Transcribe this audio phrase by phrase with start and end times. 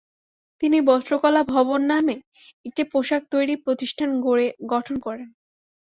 [0.63, 2.15] তিনি বস্ত্রকলা ভবন নামে
[2.65, 4.09] একটি পোশাক তৈরি প্রতিষ্ঠান
[4.71, 5.29] গঠন করেন।